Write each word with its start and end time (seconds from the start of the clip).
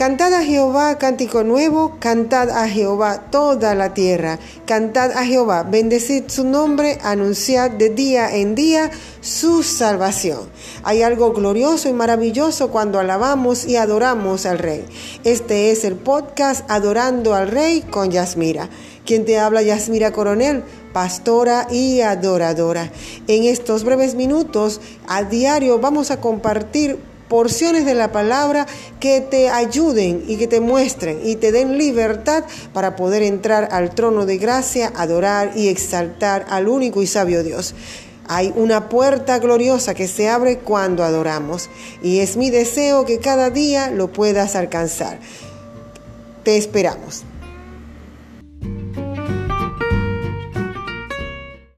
Cantad 0.00 0.32
a 0.32 0.42
Jehová 0.42 0.96
cántico 0.96 1.44
nuevo, 1.44 1.98
cantad 2.00 2.48
a 2.48 2.66
Jehová 2.70 3.26
toda 3.30 3.74
la 3.74 3.92
tierra, 3.92 4.38
cantad 4.64 5.10
a 5.10 5.26
Jehová, 5.26 5.62
bendecid 5.62 6.24
su 6.28 6.44
nombre, 6.44 6.96
anunciad 7.02 7.72
de 7.72 7.90
día 7.90 8.34
en 8.34 8.54
día 8.54 8.90
su 9.20 9.62
salvación. 9.62 10.48
Hay 10.84 11.02
algo 11.02 11.34
glorioso 11.34 11.90
y 11.90 11.92
maravilloso 11.92 12.70
cuando 12.70 12.98
alabamos 12.98 13.66
y 13.66 13.76
adoramos 13.76 14.46
al 14.46 14.58
Rey. 14.58 14.86
Este 15.24 15.70
es 15.70 15.84
el 15.84 15.96
podcast 15.96 16.64
Adorando 16.70 17.34
al 17.34 17.48
Rey 17.48 17.82
con 17.82 18.10
Yasmira. 18.10 18.70
Quien 19.04 19.26
te 19.26 19.38
habla, 19.38 19.60
Yasmira 19.60 20.12
Coronel, 20.12 20.64
pastora 20.94 21.66
y 21.70 22.00
adoradora. 22.00 22.90
En 23.26 23.44
estos 23.44 23.84
breves 23.84 24.14
minutos, 24.14 24.80
a 25.06 25.24
diario, 25.24 25.78
vamos 25.78 26.10
a 26.10 26.22
compartir 26.22 27.09
porciones 27.30 27.86
de 27.86 27.94
la 27.94 28.10
palabra 28.10 28.66
que 28.98 29.20
te 29.20 29.48
ayuden 29.48 30.24
y 30.26 30.36
que 30.36 30.48
te 30.48 30.60
muestren 30.60 31.20
y 31.24 31.36
te 31.36 31.52
den 31.52 31.78
libertad 31.78 32.42
para 32.74 32.96
poder 32.96 33.22
entrar 33.22 33.68
al 33.70 33.94
trono 33.94 34.26
de 34.26 34.36
gracia, 34.36 34.92
adorar 34.96 35.52
y 35.54 35.68
exaltar 35.68 36.44
al 36.50 36.66
único 36.66 37.02
y 37.02 37.06
sabio 37.06 37.44
Dios. 37.44 37.76
Hay 38.26 38.52
una 38.56 38.88
puerta 38.88 39.38
gloriosa 39.38 39.94
que 39.94 40.08
se 40.08 40.28
abre 40.28 40.58
cuando 40.58 41.04
adoramos 41.04 41.70
y 42.02 42.18
es 42.18 42.36
mi 42.36 42.50
deseo 42.50 43.06
que 43.06 43.20
cada 43.20 43.50
día 43.50 43.90
lo 43.92 44.12
puedas 44.12 44.56
alcanzar. 44.56 45.20
Te 46.42 46.56
esperamos. 46.56 47.22